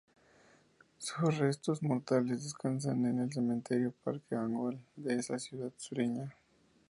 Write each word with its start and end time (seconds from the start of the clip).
Sus 0.97 1.37
restos 1.37 1.83
mortales 1.83 2.41
descansan 2.43 3.05
en 3.05 3.19
el 3.19 3.31
Cementerio 3.31 3.93
Parque 4.03 4.33
Angol, 4.33 4.79
de 4.95 5.13
esa 5.17 5.37
ciudad 5.37 5.71
sureña. 5.77 6.35